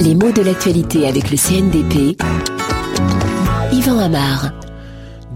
Les 0.00 0.14
mots 0.14 0.30
de 0.30 0.42
l'actualité 0.42 1.06
avec 1.06 1.30
le 1.30 1.36
CNDP. 1.36 2.16
Yvan 3.72 3.98
Amar. 3.98 4.52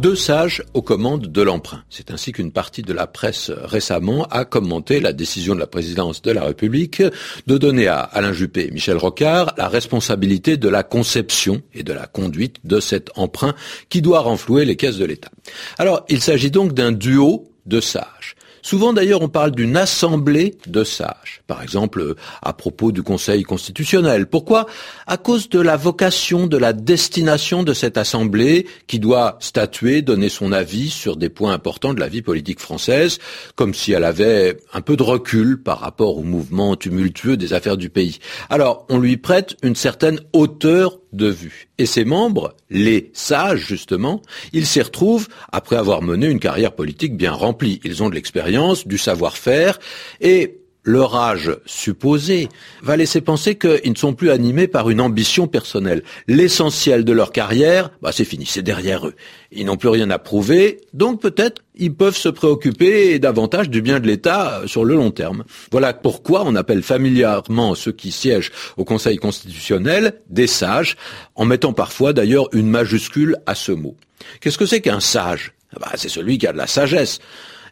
Deux 0.00 0.14
sages 0.14 0.62
aux 0.74 0.82
commandes 0.82 1.26
de 1.26 1.42
l'emprunt. 1.42 1.82
C'est 1.90 2.10
ainsi 2.10 2.30
qu'une 2.32 2.52
partie 2.52 2.82
de 2.82 2.92
la 2.92 3.06
presse 3.06 3.50
récemment 3.50 4.24
a 4.30 4.44
commenté 4.44 5.00
la 5.00 5.12
décision 5.12 5.54
de 5.54 5.60
la 5.60 5.66
présidence 5.66 6.22
de 6.22 6.30
la 6.30 6.44
République 6.44 7.02
de 7.46 7.58
donner 7.58 7.88
à 7.88 8.00
Alain 8.00 8.32
Juppé 8.32 8.68
et 8.68 8.70
Michel 8.70 8.98
Rocard 8.98 9.54
la 9.56 9.68
responsabilité 9.68 10.58
de 10.58 10.68
la 10.68 10.82
conception 10.82 11.62
et 11.74 11.82
de 11.82 11.92
la 11.92 12.06
conduite 12.06 12.58
de 12.64 12.78
cet 12.78 13.10
emprunt 13.16 13.54
qui 13.88 14.02
doit 14.02 14.20
renflouer 14.20 14.64
les 14.64 14.76
caisses 14.76 14.98
de 14.98 15.04
l'État. 15.04 15.30
Alors, 15.78 16.04
il 16.08 16.20
s'agit 16.20 16.50
donc 16.50 16.74
d'un 16.74 16.92
duo 16.92 17.48
de 17.66 17.80
sages. 17.80 18.35
Souvent 18.66 18.92
d'ailleurs 18.92 19.22
on 19.22 19.28
parle 19.28 19.52
d'une 19.52 19.76
assemblée 19.76 20.56
de 20.66 20.82
sages, 20.82 21.40
par 21.46 21.62
exemple 21.62 22.16
à 22.42 22.52
propos 22.52 22.90
du 22.90 23.04
Conseil 23.04 23.44
constitutionnel. 23.44 24.26
Pourquoi? 24.26 24.66
À 25.06 25.18
cause 25.18 25.48
de 25.48 25.60
la 25.60 25.76
vocation, 25.76 26.48
de 26.48 26.56
la 26.56 26.72
destination 26.72 27.62
de 27.62 27.72
cette 27.72 27.96
assemblée 27.96 28.66
qui 28.88 28.98
doit 28.98 29.36
statuer, 29.38 30.02
donner 30.02 30.28
son 30.28 30.50
avis 30.50 30.90
sur 30.90 31.16
des 31.16 31.28
points 31.28 31.52
importants 31.52 31.94
de 31.94 32.00
la 32.00 32.08
vie 32.08 32.22
politique 32.22 32.58
française, 32.58 33.20
comme 33.54 33.72
si 33.72 33.92
elle 33.92 34.02
avait 34.02 34.56
un 34.72 34.80
peu 34.80 34.96
de 34.96 35.04
recul 35.04 35.62
par 35.62 35.78
rapport 35.78 36.18
au 36.18 36.24
mouvement 36.24 36.74
tumultueux 36.74 37.36
des 37.36 37.52
affaires 37.52 37.76
du 37.76 37.88
pays. 37.88 38.18
Alors 38.50 38.84
on 38.88 38.98
lui 38.98 39.16
prête 39.16 39.56
une 39.62 39.76
certaine 39.76 40.18
hauteur 40.32 40.98
de 41.16 41.28
vue. 41.28 41.68
Et 41.78 41.86
ses 41.86 42.04
membres, 42.04 42.54
les 42.70 43.10
sages 43.14 43.66
justement, 43.66 44.22
ils 44.52 44.66
s'y 44.66 44.80
retrouvent 44.80 45.28
après 45.52 45.76
avoir 45.76 46.02
mené 46.02 46.26
une 46.26 46.40
carrière 46.40 46.72
politique 46.72 47.16
bien 47.16 47.32
remplie. 47.32 47.80
Ils 47.84 48.02
ont 48.02 48.08
de 48.08 48.14
l'expérience, 48.14 48.86
du 48.86 48.98
savoir-faire, 48.98 49.78
et 50.20 50.58
leur 50.86 51.16
âge 51.16 51.50
supposé 51.66 52.48
va 52.80 52.96
laisser 52.96 53.20
penser 53.20 53.56
qu'ils 53.56 53.90
ne 53.90 53.96
sont 53.96 54.14
plus 54.14 54.30
animés 54.30 54.68
par 54.68 54.88
une 54.88 55.00
ambition 55.00 55.48
personnelle. 55.48 56.02
L'essentiel 56.28 57.04
de 57.04 57.12
leur 57.12 57.32
carrière, 57.32 57.90
bah 58.00 58.12
c'est 58.12 58.24
fini, 58.24 58.46
c'est 58.46 58.62
derrière 58.62 59.06
eux. 59.06 59.14
Ils 59.50 59.66
n'ont 59.66 59.76
plus 59.76 59.88
rien 59.88 60.08
à 60.10 60.18
prouver, 60.18 60.80
donc 60.94 61.20
peut-être 61.20 61.62
ils 61.74 61.92
peuvent 61.92 62.16
se 62.16 62.28
préoccuper 62.28 63.18
davantage 63.18 63.68
du 63.68 63.82
bien 63.82 64.00
de 64.00 64.06
l'État 64.06 64.62
sur 64.66 64.84
le 64.84 64.94
long 64.94 65.10
terme. 65.10 65.44
Voilà 65.72 65.92
pourquoi 65.92 66.44
on 66.46 66.54
appelle 66.54 66.82
familièrement 66.82 67.74
ceux 67.74 67.92
qui 67.92 68.12
siègent 68.12 68.52
au 68.76 68.84
Conseil 68.84 69.16
constitutionnel 69.16 70.20
des 70.30 70.46
sages, 70.46 70.96
en 71.34 71.44
mettant 71.44 71.72
parfois 71.72 72.12
d'ailleurs 72.12 72.48
une 72.52 72.68
majuscule 72.70 73.36
à 73.46 73.56
ce 73.56 73.72
mot. 73.72 73.96
Qu'est-ce 74.40 74.58
que 74.58 74.66
c'est 74.66 74.80
qu'un 74.80 75.00
sage? 75.00 75.52
Bah, 75.80 75.90
C'est 75.96 76.08
celui 76.08 76.38
qui 76.38 76.46
a 76.46 76.52
de 76.52 76.58
la 76.58 76.68
sagesse. 76.68 77.18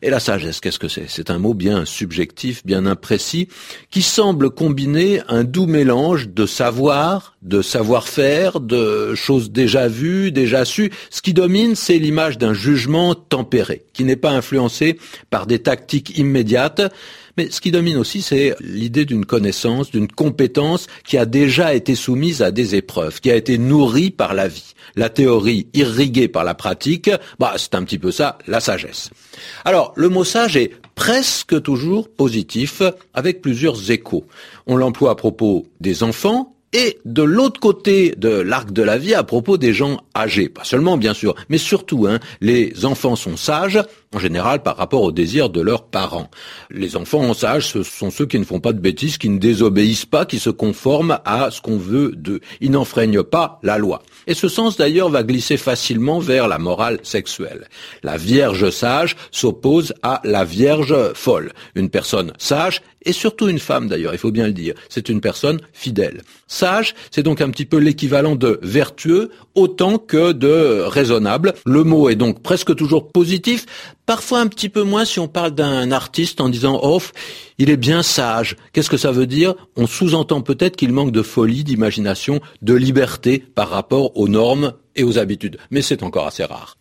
Et 0.03 0.11
la 0.11 0.21
sagesse, 0.21 0.61
qu'est-ce 0.61 0.79
que 0.79 0.89
c'est? 0.89 1.07
C'est 1.09 1.31
un 1.31 1.39
mot 1.39 1.55
bien 1.55 1.85
subjectif, 1.85 2.65
bien 2.65 2.87
imprécis, 2.87 3.49
qui 3.91 4.03
semble 4.03 4.51
combiner 4.51 5.21
un 5.29 5.45
doux 5.45 5.67
mélange 5.67 6.29
de 6.29 6.47
savoir, 6.47 7.37
de 7.43 7.63
savoir-faire, 7.63 8.61
de 8.61 9.15
choses 9.15 9.51
déjà 9.51 9.89
vues, 9.89 10.33
déjà 10.33 10.65
sues. 10.65 10.91
Ce 11.11 11.23
qui 11.23 11.33
domine, 11.33 11.75
c'est 11.75 11.99
l'image 11.99 12.39
d'un 12.39 12.55
jugement 12.55 13.15
tempéré, 13.15 13.85
qui 13.93 14.05
n'est 14.05 14.17
pas 14.17 14.31
influencé 14.31 14.99
par 15.31 15.47
des 15.47 15.61
tactiques 15.61 16.19
immédiates, 16.19 16.83
mais 17.37 17.51
ce 17.51 17.61
qui 17.61 17.71
domine 17.71 17.97
aussi, 17.97 18.23
c'est 18.23 18.55
l'idée 18.61 19.05
d'une 19.05 19.27
connaissance, 19.27 19.91
d'une 19.91 20.09
compétence 20.09 20.87
qui 21.05 21.19
a 21.19 21.27
déjà 21.27 21.75
été 21.75 21.95
soumise 21.95 22.43
à 22.43 22.51
des 22.51 22.75
épreuves, 22.75 23.21
qui 23.21 23.31
a 23.31 23.37
été 23.37 23.59
nourrie 23.59 24.11
par 24.11 24.35
la 24.35 24.49
vie. 24.49 24.75
La 24.97 25.09
théorie 25.09 25.67
irriguée 25.75 26.29
par 26.29 26.45
la 26.45 26.55
pratique, 26.55 27.11
bah, 27.39 27.55
c'est 27.57 27.75
un 27.75 27.83
petit 27.83 27.99
peu 27.99 28.13
ça, 28.13 28.39
la 28.47 28.61
sagesse. 28.61 29.11
Alors, 29.65 29.93
le 29.97 30.09
mot 30.09 30.25
sage 30.25 30.57
est 30.57 30.73
presque 30.95 31.61
toujours 31.63 32.09
positif, 32.09 32.83
avec 33.15 33.43
plusieurs 33.43 33.91
échos. 33.91 34.25
On 34.67 34.77
l'emploie 34.77 35.11
à 35.11 35.15
propos 35.17 35.67
des 35.81 36.03
enfants, 36.03 36.54
et 36.75 36.99
de 37.05 37.23
l'autre 37.23 37.61
côté 37.61 38.15
de 38.19 38.29
l'arc 38.29 38.73
de 38.73 38.83
la 38.83 38.99
vie 38.99 39.15
à 39.15 39.23
propos 39.23 39.57
des 39.57 39.73
gens 39.73 40.01
âgés. 40.15 40.49
Pas 40.49 40.65
seulement, 40.65 40.99
bien 40.99 41.15
sûr, 41.15 41.35
mais 41.49 41.57
surtout, 41.57 42.07
hein, 42.09 42.19
les 42.41 42.85
enfants 42.85 43.15
sont 43.15 43.37
sages, 43.37 43.81
en 44.13 44.19
général 44.19 44.63
par 44.63 44.77
rapport 44.77 45.03
aux 45.03 45.13
désirs 45.13 45.51
de 45.51 45.61
leurs 45.61 45.85
parents. 45.85 46.31
Les 46.71 46.97
enfants 46.97 47.33
sages, 47.33 47.69
ce 47.69 47.83
sont 47.83 48.11
ceux 48.11 48.27
qui 48.27 48.39
ne 48.39 48.45
font 48.45 48.61
pas 48.61 48.73
de 48.73 48.81
bêtises, 48.81 49.19
qui 49.19 49.29
ne 49.29 49.39
désobéissent 49.39 50.07
pas, 50.07 50.27
qui 50.27 50.41
se 50.41 50.51
conforment 50.51 51.21
à 51.25 51.51
ce 51.51 51.61
qu'on 51.61 51.79
veut 51.79 52.13
d'eux. 52.17 52.41
Ils 52.61 52.73
n'enfreignent 52.73 53.23
pas 53.23 53.61
la 53.63 53.79
loi. 53.79 54.03
Et 54.27 54.35
ce 54.35 54.49
sens 54.49 54.77
d'ailleurs 54.77 55.11
va 55.11 55.23
glisser 55.23 55.57
facilement 55.57 56.19
vers 56.19 56.49
la 56.49 56.59
morale 56.59 56.99
sexuelle. 57.05 57.69
La 58.03 58.17
vierge 58.17 58.71
sage 58.71 59.17
s'oppose 59.31 59.95
à 60.03 60.21
la 60.25 60.45
vierge 60.45 61.13
folle. 61.15 61.53
Une 61.77 61.91
personne 61.91 62.33
sage 62.39 62.83
et 63.05 63.13
surtout 63.13 63.49
une 63.49 63.59
femme 63.59 63.89
d'ailleurs, 63.89 64.15
il 64.15 64.19
faut 64.19 64.31
bien 64.31 64.47
le 64.47 64.53
dire, 64.53 64.75
c'est 64.89 65.09
une 65.09 65.21
personne 65.21 65.61
fidèle. 65.73 66.23
C'est 67.11 67.23
donc 67.23 67.41
un 67.41 67.51
petit 67.51 67.65
peu 67.65 67.79
l'équivalent 67.79 68.37
de 68.37 68.59
vertueux 68.63 69.31
autant 69.55 69.99
que 69.99 70.33
de 70.33 70.83
raisonnable. 70.87 71.55
Le 71.67 71.85
mot 71.85 72.09
est 72.09 72.17
donc 72.17 72.43
presque 72.43 72.75
toujours 72.75 73.11
positif, 73.11 73.67
parfois 74.07 74.41
un 74.41 74.47
petit 74.47 74.69
peu 74.69 74.83
moins 74.83 75.05
si 75.05 75.21
on 75.21 75.29
parle 75.29 75.53
d'un 75.53 75.93
artiste 75.93 76.41
en 76.41 76.49
disant 76.49 76.81
oh, 76.83 77.01
il 77.59 77.71
est 77.71 77.77
bien 77.77 78.03
sage. 78.03 78.57
Qu'est-ce 78.73 78.91
que 78.91 78.97
ça 78.97 79.13
veut 79.13 79.27
dire? 79.27 79.55
On 79.77 79.87
sous-entend 79.87 80.41
peut-être 80.41 80.77
qu'il 80.77 80.93
manque 80.93 81.13
de 81.13 81.23
folie, 81.23 81.65
d'imagination, 81.65 82.41
de 82.63 82.75
liberté 82.75 83.45
par 83.55 83.69
rapport 83.69 84.17
aux 84.17 84.29
normes 84.29 84.73
et 84.97 85.05
aux 85.05 85.19
habitudes, 85.19 85.59
mais 85.71 85.83
c'est 85.83 86.03
encore 86.03 86.27
assez 86.27 86.45
rare. 86.45 86.77